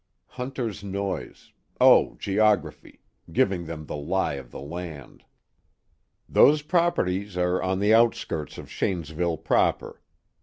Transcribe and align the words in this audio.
Hunter's 0.29 0.83
noise 0.83 1.51
oh, 1.79 2.15
geography. 2.17 3.01
Giving 3.31 3.65
them 3.67 3.85
the 3.85 3.95
lie 3.95 4.33
of 4.33 4.49
the 4.49 4.59
land. 4.59 5.25
"Those 6.27 6.63
properties 6.63 7.37
are 7.37 7.61
on 7.61 7.77
the 7.77 7.93
outskirts 7.93 8.57
of 8.57 8.65
Shanesville 8.67 9.37
proper. 9.37 10.01